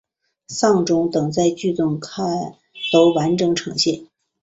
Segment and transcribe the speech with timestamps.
[0.47, 1.99] 丧钟等在剧中
[2.91, 4.07] 都完整呈现。